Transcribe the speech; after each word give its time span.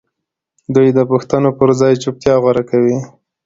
دوی 0.75 0.87
د 0.97 0.99
پوښتنو 1.11 1.49
پر 1.59 1.69
ځای 1.79 1.93
چوپتيا 2.03 2.35
غوره 2.41 2.63
کوي. 2.69 2.97